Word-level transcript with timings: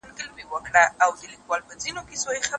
لمبو 0.19 1.55
کي 2.05 2.15
وسوځېد. 2.15 2.43